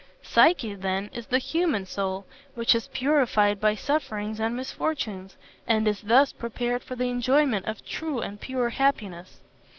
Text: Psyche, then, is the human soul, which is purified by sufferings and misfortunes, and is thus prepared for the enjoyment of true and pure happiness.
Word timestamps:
Psyche, 0.23 0.73
then, 0.73 1.11
is 1.13 1.27
the 1.27 1.37
human 1.37 1.85
soul, 1.85 2.25
which 2.55 2.73
is 2.73 2.87
purified 2.87 3.59
by 3.61 3.75
sufferings 3.75 4.39
and 4.39 4.55
misfortunes, 4.57 5.37
and 5.67 5.87
is 5.87 6.01
thus 6.01 6.33
prepared 6.33 6.81
for 6.81 6.95
the 6.95 7.09
enjoyment 7.11 7.67
of 7.67 7.85
true 7.85 8.19
and 8.19 8.41
pure 8.41 8.69
happiness. 8.69 9.41